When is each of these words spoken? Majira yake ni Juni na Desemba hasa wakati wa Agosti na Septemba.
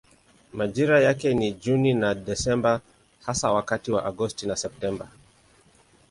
Majira 0.53 0.99
yake 1.01 1.33
ni 1.33 1.53
Juni 1.53 1.93
na 1.93 2.15
Desemba 2.15 2.81
hasa 3.25 3.51
wakati 3.51 3.91
wa 3.91 4.05
Agosti 4.05 4.47
na 4.47 4.55
Septemba. 4.55 5.07